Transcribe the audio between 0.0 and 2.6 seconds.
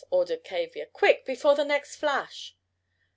ordered Tavia. "Quick! Before the next flash!"